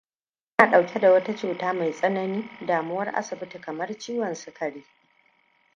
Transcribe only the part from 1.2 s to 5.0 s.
cuta mai tsanani damuwar asibiti kammar ciwon sukari?